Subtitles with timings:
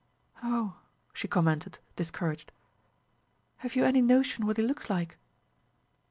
[0.41, 0.79] "Oh,"
[1.13, 2.51] she commented, discouraged.
[3.57, 5.19] "Have you any notion what he looks like?"